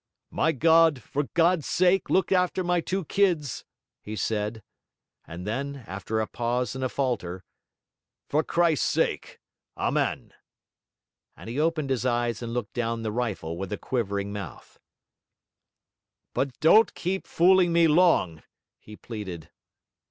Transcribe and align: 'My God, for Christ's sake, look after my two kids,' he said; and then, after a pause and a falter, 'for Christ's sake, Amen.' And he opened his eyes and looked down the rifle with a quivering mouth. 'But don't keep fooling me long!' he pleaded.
'My 0.31 0.51
God, 0.51 0.99
for 1.03 1.27
Christ's 1.27 1.71
sake, 1.71 2.09
look 2.09 2.31
after 2.31 2.63
my 2.63 2.81
two 2.81 3.05
kids,' 3.05 3.65
he 4.01 4.15
said; 4.15 4.63
and 5.27 5.45
then, 5.45 5.83
after 5.85 6.19
a 6.19 6.25
pause 6.25 6.73
and 6.73 6.83
a 6.83 6.89
falter, 6.89 7.43
'for 8.27 8.43
Christ's 8.43 8.87
sake, 8.87 9.37
Amen.' 9.77 10.33
And 11.37 11.51
he 11.51 11.59
opened 11.59 11.91
his 11.91 12.03
eyes 12.03 12.41
and 12.41 12.51
looked 12.51 12.73
down 12.73 13.03
the 13.03 13.11
rifle 13.11 13.55
with 13.59 13.71
a 13.71 13.77
quivering 13.77 14.33
mouth. 14.33 14.79
'But 16.33 16.59
don't 16.59 16.95
keep 16.95 17.27
fooling 17.27 17.71
me 17.71 17.87
long!' 17.87 18.41
he 18.79 18.95
pleaded. 18.95 19.51